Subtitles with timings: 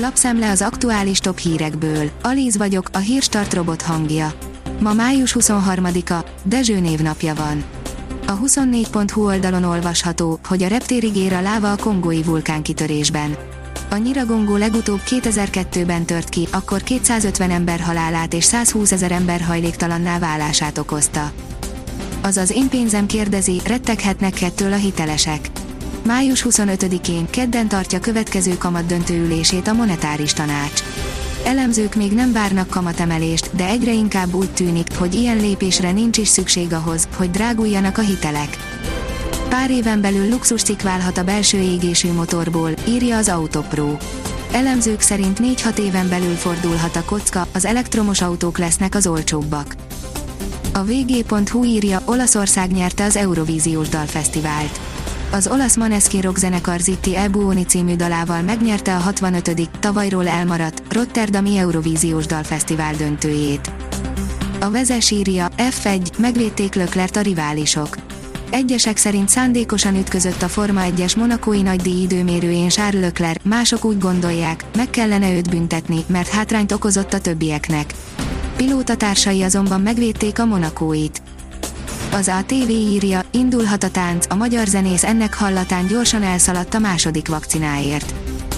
[0.00, 2.10] Lapszemle az aktuális top hírekből.
[2.22, 4.32] Alíz vagyok, a hírstart robot hangja.
[4.80, 7.64] Ma május 23-a, Dezső névnapja van.
[8.26, 13.36] A 24.hu oldalon olvasható, hogy a reptérig ér a láva a kongói vulkánkitörésben.
[13.90, 20.18] A Nyiragongó legutóbb 2002-ben tört ki, akkor 250 ember halálát és 120 ezer ember hajléktalanná
[20.18, 21.32] válását okozta.
[22.22, 25.57] Azaz én pénzem kérdezi, retteghetnek ettől a hitelesek.
[26.08, 30.82] Május 25-én kedden tartja következő kamat döntőülését a monetáris tanács.
[31.44, 36.28] Elemzők még nem várnak kamatemelést, de egyre inkább úgy tűnik, hogy ilyen lépésre nincs is
[36.28, 38.56] szükség ahhoz, hogy dráguljanak a hitelek.
[39.48, 43.96] Pár éven belül luxuscikk válhat a belső égésű motorból, írja az Autopro.
[44.52, 49.74] Elemzők szerint 4-6 éven belül fordulhat a kocka, az elektromos autók lesznek az olcsóbbak.
[50.72, 54.80] A vg.hu írja, Olaszország nyerte az Eurovíziós Dalfesztivált.
[55.30, 59.70] Az olasz Maneskin rockzenekar Zitti E Buoni című dalával megnyerte a 65.
[59.80, 63.70] tavalyról elmaradt Rotterdami Eurovíziós Dalfesztivál döntőjét.
[64.60, 67.96] A vezes írja, F1, megvédték Löklert a riválisok.
[68.50, 74.64] Egyesek szerint szándékosan ütközött a Forma 1-es monakói nagydíj időmérőjén Charles Leclerc, mások úgy gondolják,
[74.76, 77.94] meg kellene őt büntetni, mert hátrányt okozott a többieknek.
[78.56, 81.22] Pilótatársai azonban megvédték a monakóit.
[82.10, 87.28] Az ATV írja, indulhat a tánc, a magyar zenész ennek hallatán gyorsan elszaladt a második
[87.28, 88.14] vakcináért.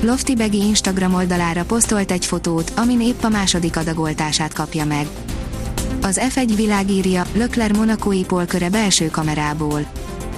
[0.00, 5.06] Lofty Begi Instagram oldalára posztolt egy fotót, amin épp a második adagoltását kapja meg.
[6.02, 9.86] Az F1 világírja, Lökler Monakói polköre belső kamerából.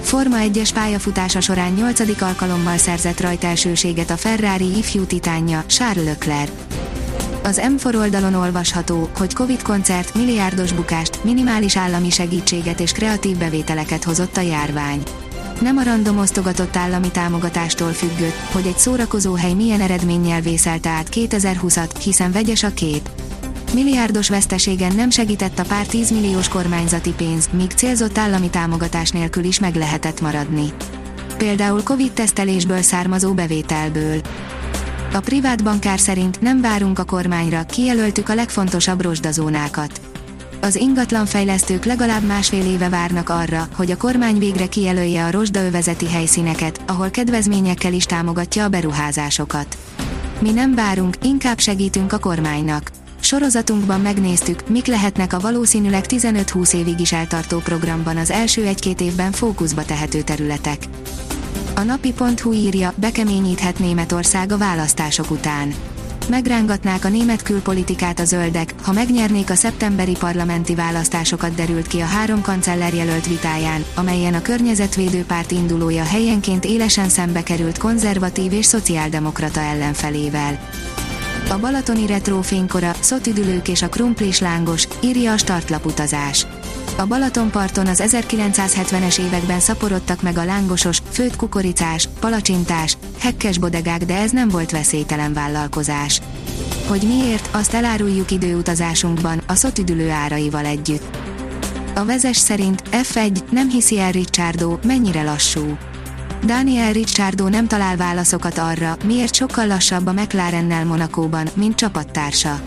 [0.00, 2.22] Forma 1-es pályafutása során 8.
[2.22, 6.75] alkalommal szerzett rajtelsőséget a Ferrari ifjú titánja, Charles Leclerc.
[7.46, 14.04] Az M4 oldalon olvasható, hogy Covid koncert milliárdos bukást, minimális állami segítséget és kreatív bevételeket
[14.04, 15.02] hozott a járvány.
[15.60, 21.90] Nem a random osztogatott állami támogatástól függött, hogy egy szórakozóhely milyen eredménnyel vészelte át 2020-at,
[22.02, 23.08] hiszen vegyes a kép.
[23.74, 29.60] Milliárdos veszteségen nem segített a pár tízmilliós kormányzati pénz, míg célzott állami támogatás nélkül is
[29.60, 30.72] meg lehetett maradni.
[31.36, 34.20] Például Covid-tesztelésből származó bevételből.
[35.16, 40.00] A privát bankár szerint nem várunk a kormányra, kijelöltük a legfontosabb rozsdazónákat.
[40.60, 46.80] Az ingatlanfejlesztők legalább másfél éve várnak arra, hogy a kormány végre kijelölje a rozsdaövezeti helyszíneket,
[46.86, 49.76] ahol kedvezményekkel is támogatja a beruházásokat.
[50.40, 52.90] Mi nem várunk, inkább segítünk a kormánynak.
[53.20, 59.32] Sorozatunkban megnéztük, mik lehetnek a valószínűleg 15-20 évig is eltartó programban az első egy-két évben
[59.32, 60.78] fókuszba tehető területek.
[61.78, 65.74] A napi.hu írja, bekeményíthet Németország a választások után.
[66.28, 72.04] Megrángatnák a német külpolitikát a zöldek, ha megnyernék a szeptemberi parlamenti választásokat derült ki a
[72.04, 78.66] három kancellár jelölt vitáján, amelyen a környezetvédő párt indulója helyenként élesen szembe került konzervatív és
[78.66, 80.58] szociáldemokrata ellenfelével.
[81.50, 86.46] A balatoni retró fénykora, szotüdülők és a krumplis lángos, írja a startlaputazás.
[86.96, 94.16] A Balatonparton az 1970-es években szaporodtak meg a lángosos, főtt kukoricás, palacsintás, hekkes bodegák, de
[94.16, 96.20] ez nem volt veszélytelen vállalkozás.
[96.86, 101.16] Hogy miért, azt eláruljuk időutazásunkban, a szotüdülő áraival együtt.
[101.94, 105.76] A vezes szerint F1 nem hiszi el Ricciardo, mennyire lassú.
[106.46, 112.60] Daniel Ricciardo nem talál válaszokat arra, miért sokkal lassabb a McLarennel Monakóban, mint csapattársa.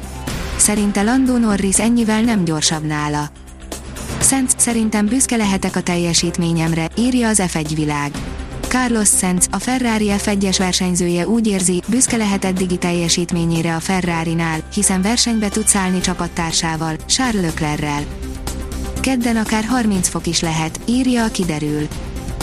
[0.58, 3.30] Szerinte Lando Norris ennyivel nem gyorsabb nála.
[4.22, 8.12] Sainz szerintem büszke lehetek a teljesítményemre, írja az F1 világ.
[8.68, 15.02] Carlos Sainz, a Ferrari F1-es versenyzője úgy érzi, büszke lehet eddigi teljesítményére a Ferrari-nál, hiszen
[15.02, 18.04] versenybe tud szállni csapattársával, Charles Leclerrel.
[19.00, 21.88] Kedden akár 30 fok is lehet, írja a kiderül.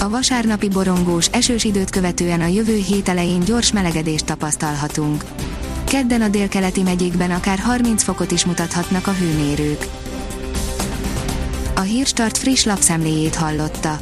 [0.00, 5.24] A vasárnapi borongós, esős időt követően a jövő hét elején gyors melegedést tapasztalhatunk.
[5.84, 9.86] Kedden a délkeleti megyékben akár 30 fokot is mutathatnak a hőmérők.
[11.74, 14.00] A Hírstart friss lapszemléjét hallotta.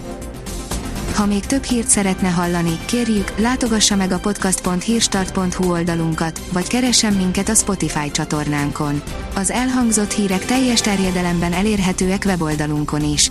[1.14, 7.48] Ha még több hírt szeretne hallani, kérjük, látogassa meg a podcast.hírstart.hu oldalunkat, vagy keressen minket
[7.48, 9.02] a Spotify csatornánkon.
[9.34, 13.30] Az elhangzott hírek teljes terjedelemben elérhetőek weboldalunkon is.